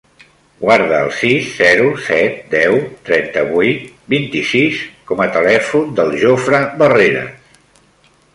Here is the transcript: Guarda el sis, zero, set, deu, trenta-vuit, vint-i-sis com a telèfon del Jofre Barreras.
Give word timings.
Guarda 0.61 1.01
el 1.07 1.09
sis, 1.17 1.49
zero, 1.57 1.83
set, 2.05 2.39
deu, 2.53 2.77
trenta-vuit, 3.09 3.85
vint-i-sis 4.15 4.81
com 5.13 5.23
a 5.27 5.29
telèfon 5.37 5.93
del 6.01 6.13
Jofre 6.25 6.65
Barreras. 6.83 8.11